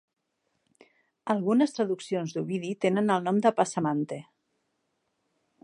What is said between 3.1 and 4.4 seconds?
el nom de Psamanthe.